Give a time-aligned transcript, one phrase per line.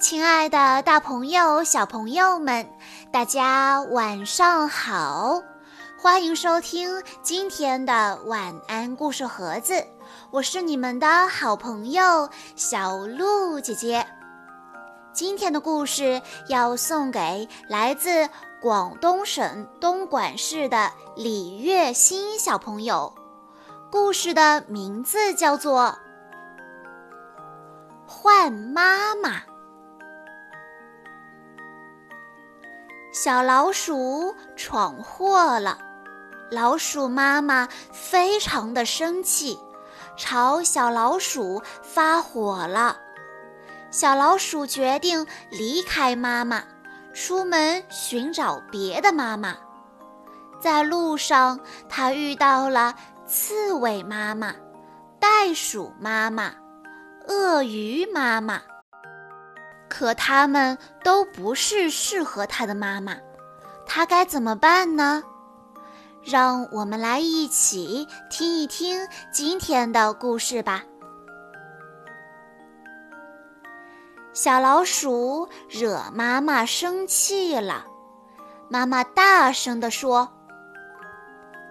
[0.00, 2.68] 亲爱的，大朋友、小朋友们，
[3.12, 5.42] 大家晚上好！
[6.00, 9.84] 欢迎收听今天的晚安故事盒子，
[10.30, 14.06] 我是你们的好朋友小鹿姐姐。
[15.12, 18.28] 今天的故事要送给来自
[18.62, 23.12] 广东省东莞市的李月欣小朋友。
[23.90, 25.82] 故事的名字叫做
[28.10, 29.36] 《换妈妈》。
[33.12, 35.76] 小老鼠闯祸了，
[36.50, 39.58] 老鼠妈妈非常的生气，
[40.16, 42.96] 朝小老鼠发火了。
[43.90, 46.62] 小老鼠决定离开妈妈，
[47.12, 49.54] 出门寻找别的妈妈。
[50.58, 52.94] 在路上，它遇到了
[53.26, 54.54] 刺猬妈妈、
[55.20, 56.54] 袋鼠妈妈、
[57.28, 58.62] 鳄鱼妈妈，
[59.86, 63.14] 可它们都不是适合它的妈妈。
[63.86, 65.22] 它该怎么办呢？
[66.24, 70.82] 让我们来一起听一听今天的故事吧。
[74.32, 77.84] 小老鼠惹妈妈生气了，
[78.70, 80.30] 妈妈大声地说：“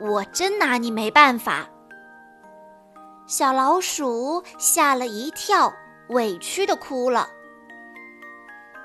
[0.00, 1.66] 我真拿你没办法。”
[3.26, 5.72] 小老鼠吓了一跳，
[6.08, 7.28] 委屈的哭了。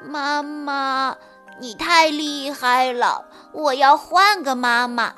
[0.02, 1.18] 妈妈，
[1.60, 5.14] 你太厉害了，我要换个妈妈。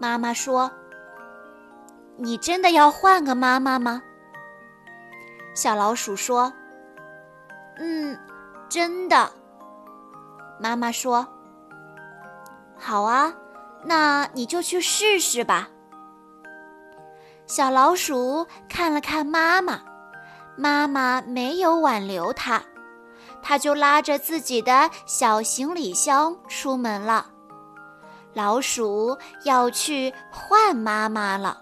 [0.00, 0.70] 妈妈说
[2.18, 4.02] ：“你真的要换个妈妈吗？”
[5.54, 6.52] 小老鼠说。
[7.78, 8.18] 嗯，
[8.68, 9.30] 真的。
[10.60, 11.24] 妈妈说
[12.76, 13.32] ：“好啊，
[13.84, 15.68] 那你就去试试吧。”
[17.48, 19.80] 小老鼠看了看妈妈，
[20.54, 22.60] 妈妈没有挽留它，
[23.42, 27.24] 它就拉着自己的小行李箱出门了。
[28.34, 31.56] 老鼠要去换妈妈了。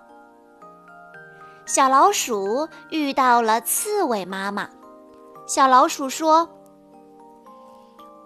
[1.65, 4.69] 小老鼠遇到了刺猬妈妈。
[5.47, 6.49] 小老鼠说：“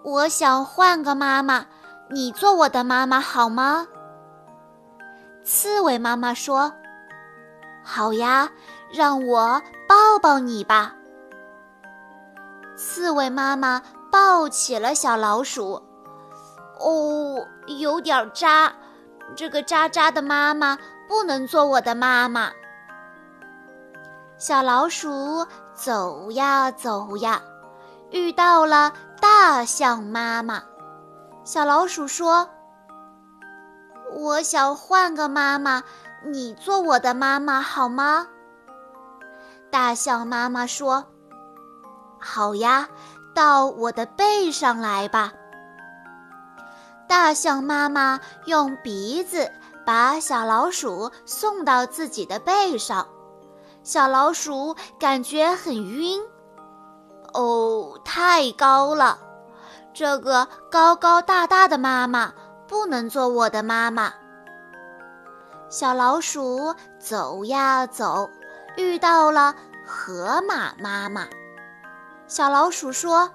[0.03, 1.67] 我想换个妈妈，
[2.09, 3.87] 你做我的妈妈好吗？”
[5.45, 6.73] 刺猬妈妈说
[7.83, 8.49] ：“好呀，
[8.91, 10.95] 让我抱抱你吧。”
[12.77, 13.81] 刺猬妈妈
[14.11, 15.81] 抱起了小老鼠，
[16.79, 18.73] 哦，有点扎，
[19.35, 20.77] 这个扎扎的妈妈
[21.07, 22.51] 不能做我的妈妈。
[24.37, 27.41] 小老鼠走呀走呀，
[28.09, 30.63] 遇到了大象妈妈。
[31.43, 32.49] 小老鼠说
[34.17, 35.83] ：“我想换个妈妈，
[36.25, 38.27] 你做我的妈妈好吗？”
[39.71, 41.05] 大象妈妈说
[42.19, 42.89] ：“好呀，
[43.33, 45.31] 到我的背上来吧。”
[47.07, 49.51] 大象妈妈用鼻子
[49.85, 53.07] 把小老鼠送到自己的背上。
[53.83, 56.21] 小老鼠感觉很晕，
[57.33, 59.17] 哦，太高了！
[59.93, 62.31] 这个高高大大的妈妈
[62.67, 64.13] 不能做我的妈妈。
[65.71, 68.29] 小老鼠走呀走，
[68.75, 69.55] 遇到了
[69.87, 71.25] 河马妈妈。
[72.27, 73.31] 小老鼠说：“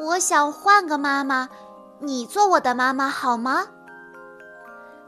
[0.00, 1.50] 我想换个妈妈，
[2.00, 3.66] 你做我的妈妈好吗？”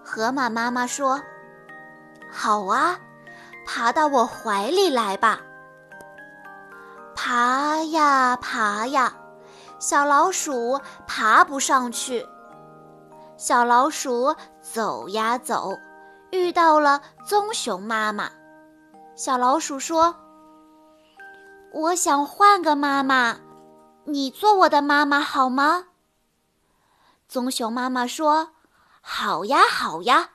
[0.05, 1.23] 河马妈妈说
[2.31, 2.99] ：“好啊。”
[3.67, 5.41] 爬到我怀里来吧！
[7.17, 9.13] 爬呀爬呀，
[9.81, 12.25] 小老鼠爬不上去。
[13.37, 15.79] 小老鼠走呀走，
[16.31, 18.31] 遇到了棕熊妈妈。
[19.15, 20.17] 小老鼠说
[21.73, 23.39] ：“我想换个妈妈，
[24.05, 25.89] 你做我的妈妈好吗？”
[27.29, 28.53] 棕熊妈妈说
[29.03, 30.31] ：“好呀好呀。”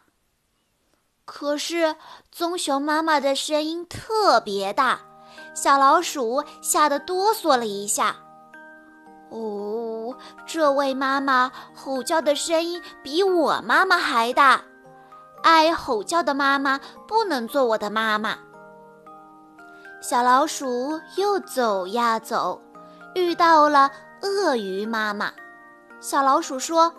[1.26, 1.96] 可是，
[2.32, 5.00] 棕熊妈妈的声音特别大，
[5.56, 8.16] 小老鼠吓得哆嗦了一下。
[9.32, 14.62] 哦，这位妈妈吼叫的声音比我妈妈还大，
[15.42, 18.38] 爱吼叫的妈妈不能做我的妈妈。
[20.02, 22.62] 小老鼠又走呀走，
[23.16, 23.90] 遇到了
[24.22, 25.32] 鳄鱼妈妈。
[26.02, 26.94] 小老鼠说：“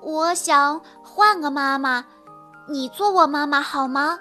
[0.00, 2.04] 我想换个妈妈。”
[2.68, 4.18] 你做我妈妈好吗？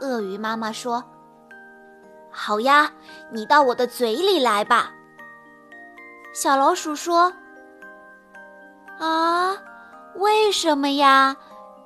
[0.00, 1.04] 鳄鱼妈妈说
[2.32, 2.90] ：“好呀，
[3.30, 4.90] 你到我的嘴里来吧。”
[6.34, 7.32] 小老鼠说
[8.98, 9.56] ：“啊，
[10.16, 11.36] 为什么呀？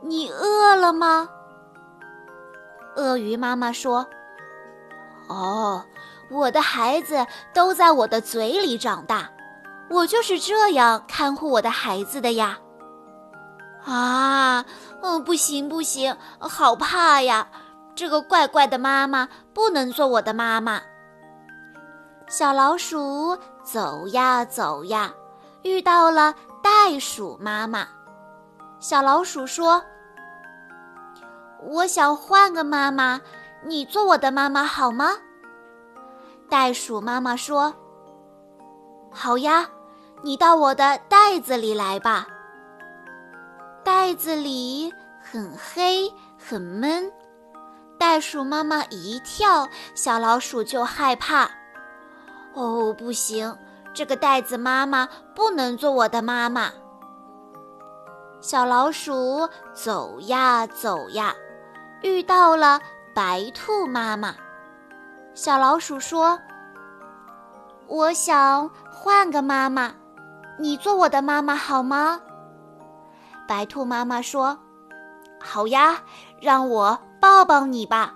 [0.02, 1.28] 你饿了吗？”
[2.96, 4.08] 鳄鱼妈妈说
[5.28, 5.84] ：“哦，
[6.30, 9.28] 我的孩子都在我的嘴里长大，
[9.90, 12.58] 我就是这样看护我的孩子的呀。”
[13.84, 14.64] 啊，
[15.02, 17.46] 嗯，不行不行，好怕呀！
[17.94, 20.80] 这个怪怪的妈妈不能做我的妈妈。
[22.28, 23.36] 小老鼠
[23.70, 25.12] 走呀走呀，
[25.62, 27.86] 遇到了袋鼠妈妈。
[28.80, 29.84] 小老鼠说
[31.68, 33.20] ：“我想换个妈妈，
[33.66, 35.10] 你做我的妈妈好吗？”
[36.48, 37.74] 袋鼠妈妈说
[39.12, 39.68] ：“好呀，
[40.22, 42.26] 你到我的袋子里来吧。”
[43.84, 47.12] 袋子里很黑很闷，
[47.98, 51.50] 袋鼠妈妈一跳，小老鼠就害怕。
[52.58, 53.56] 哦，不行，
[53.94, 56.72] 这个袋子妈妈不能做我的妈妈。
[58.40, 61.32] 小老鼠走呀走呀，
[62.02, 62.80] 遇到了
[63.14, 64.34] 白兔妈妈。
[65.34, 66.36] 小老鼠说
[67.86, 69.94] ：“我想换个妈妈，
[70.58, 72.20] 你做我的妈妈好吗？”
[73.46, 74.58] 白兔妈妈说
[75.38, 76.02] ：“好呀，
[76.40, 78.14] 让我抱抱你吧。”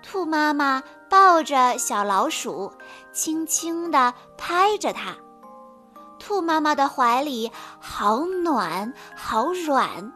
[0.00, 0.80] 兔妈妈
[1.10, 2.72] 抱着小老鼠，
[3.12, 5.16] 轻轻地拍着它。
[6.20, 10.12] 兔妈妈的怀里好暖，好软。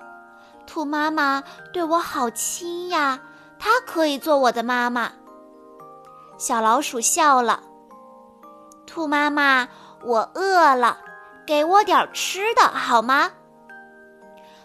[0.66, 1.42] 兔妈妈
[1.72, 3.18] 对我好亲呀，
[3.58, 5.10] 它可以做我的妈妈。
[6.38, 7.60] 小老鼠笑了。
[8.86, 9.68] 兔妈妈，
[10.02, 10.98] 我饿了，
[11.44, 13.32] 给我点吃的好吗？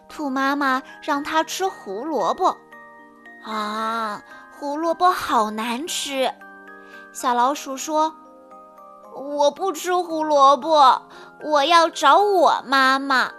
[0.07, 2.55] 兔妈妈让它吃胡萝卜。
[3.43, 4.21] 啊！
[4.59, 6.29] 胡萝卜好难吃，
[7.13, 8.13] 小老鼠说
[9.15, 11.01] ：“我不吃胡萝卜，
[11.45, 13.31] 我要找我妈妈。”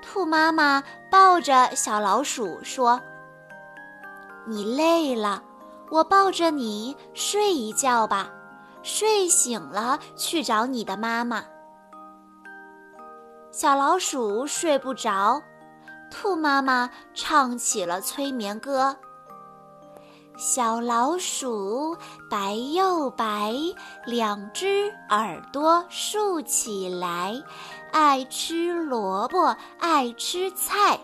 [0.00, 3.00] 兔妈妈抱着小老鼠说
[4.46, 5.42] ：“你累了，
[5.90, 8.30] 我抱着你睡一觉吧，
[8.84, 11.42] 睡醒了去找你的妈妈。”
[13.50, 15.42] 小老鼠睡不着，
[16.12, 18.96] 兔妈妈唱起了催眠歌。
[20.40, 21.96] 小老鼠
[22.30, 23.52] 白又白，
[24.04, 27.42] 两只耳朵竖起来，
[27.90, 31.00] 爱吃萝卜，爱吃菜。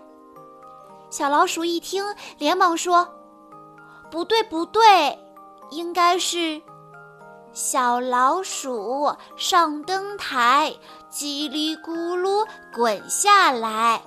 [1.11, 2.05] 小老鼠一听，
[2.39, 3.09] 连忙说
[4.09, 5.19] ：“不对，不对，
[5.73, 6.63] 应该是
[7.53, 10.73] 小老鼠上灯台，
[11.11, 14.01] 叽里咕噜滚下来。”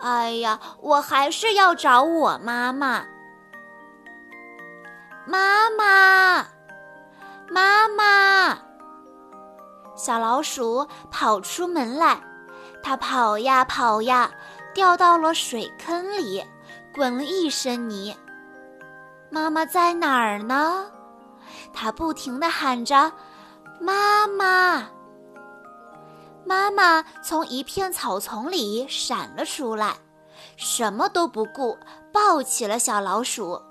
[0.00, 3.04] 哎呀，我还是要找我妈妈。
[5.24, 6.44] 妈妈，
[7.48, 8.58] 妈妈！
[9.94, 12.20] 小老鼠跑出门来，
[12.82, 14.28] 它跑呀跑呀，
[14.74, 16.44] 掉到了水坑里，
[16.92, 18.16] 滚了一身泥。
[19.30, 20.90] 妈妈在哪儿呢？
[21.72, 23.12] 它不停地喊着
[23.80, 24.88] ：“妈妈！”
[26.44, 29.94] 妈妈从一片草丛里闪了出来，
[30.56, 31.78] 什么都不顾，
[32.12, 33.62] 抱起了小老鼠。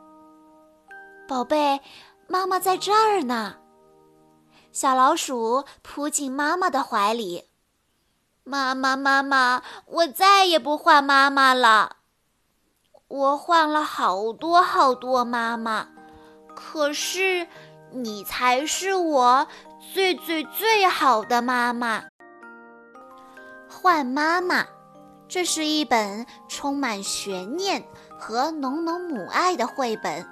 [1.31, 1.80] 宝贝，
[2.28, 3.56] 妈妈在这儿呢。
[4.74, 7.45] 小老鼠扑进妈妈的怀里。
[8.44, 11.95] 妈妈，妈妈，我再也不换妈妈了。
[13.07, 15.88] 我换了好多好多妈妈，
[16.54, 17.47] 可是
[17.92, 19.47] 你才是我
[19.94, 22.04] 最最最好的妈妈。
[23.69, 24.68] 换妈妈，
[25.30, 27.81] 这是一本充满悬念
[28.19, 30.28] 和浓浓母爱的绘本。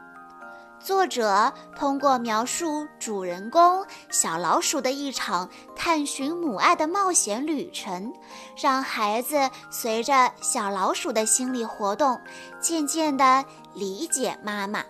[0.80, 8.14] 作者通过描述主人公小老鼠的一场探寻母爱的冒险旅程，
[8.62, 12.20] 让孩子随着小老鼠的心理活动，
[12.62, 13.44] 渐渐地
[13.74, 14.84] 理解妈妈，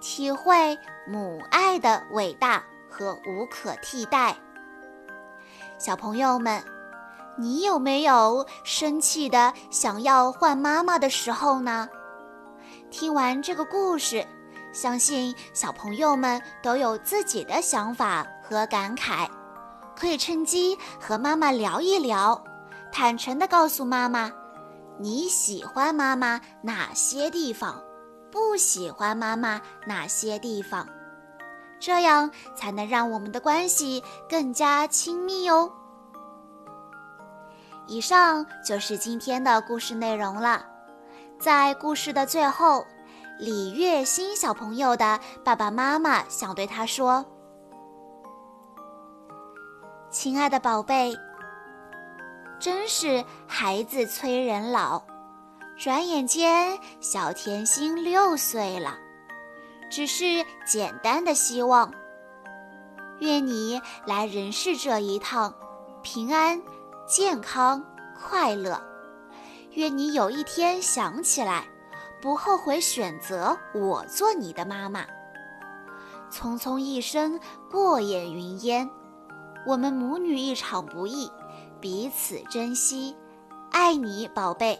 [0.00, 0.76] 体会
[1.06, 4.36] 母爱的伟大和无可替代。
[5.78, 6.62] 小朋友们，
[7.38, 11.88] 你有没有生气的想要换妈妈的时候呢？
[12.90, 14.26] 听完这个故事。
[14.76, 19.26] 相信小朋友们都有自己的想法和感慨，
[19.98, 22.44] 可以趁机和妈妈聊一聊，
[22.92, 24.30] 坦诚地告诉妈妈
[24.98, 27.82] 你喜欢妈妈哪些地方，
[28.30, 30.86] 不喜欢妈妈哪些地方，
[31.80, 35.72] 这样才能让我们的关系更加亲密哦。
[37.86, 40.66] 以上就是今天的故事内容了，
[41.40, 42.84] 在故事的最后。
[43.38, 47.22] 李月欣小朋友的爸爸妈妈想对他说
[50.10, 51.14] ：“亲爱的宝贝，
[52.58, 55.02] 真是孩子催人老，
[55.76, 58.96] 转眼间，小甜心六岁了，
[59.90, 60.24] 只是
[60.66, 61.92] 简单的希望。
[63.20, 65.54] 愿你来人世这一趟，
[66.02, 66.58] 平安、
[67.06, 67.84] 健康、
[68.18, 68.82] 快乐。
[69.72, 71.66] 愿你有一天想起来，
[72.20, 75.06] 不后悔选择我做你的妈妈。
[76.30, 77.38] 匆匆一生，
[77.70, 78.88] 过眼云烟。
[79.66, 81.30] 我们母女一场不易，
[81.80, 83.16] 彼此珍惜，
[83.70, 84.78] 爱你，宝贝，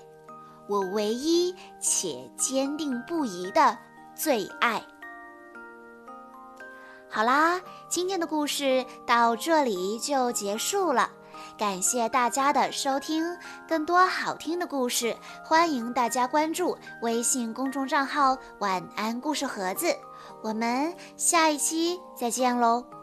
[0.68, 3.76] 我唯一且坚定不移的
[4.14, 4.82] 最爱。
[7.08, 11.10] 好啦，今天的故事到这里就结束了，
[11.58, 13.24] 感谢大家的收听。
[13.68, 19.86] 更多好听的故事，欢迎大家关注微信公众账号“晚安故事盒子”。
[20.42, 22.95] 我们下一期再见喽！